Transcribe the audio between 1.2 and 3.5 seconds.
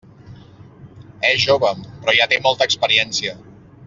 És jove, però ja té molta experiència.